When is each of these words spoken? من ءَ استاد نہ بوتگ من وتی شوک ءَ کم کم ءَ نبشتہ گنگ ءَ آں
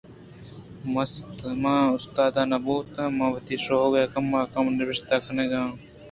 من 0.91 1.05
ءَ 1.73 1.93
استاد 1.97 2.35
نہ 2.49 2.57
بوتگ 2.65 2.97
من 3.17 3.29
وتی 3.33 3.55
شوک 3.65 3.93
ءَ 4.01 4.11
کم 4.13 4.27
کم 4.53 4.65
ءَ 4.69 4.75
نبشتہ 4.77 5.15
گنگ 5.23 5.53
ءَ 5.57 5.57
آں 5.61 5.71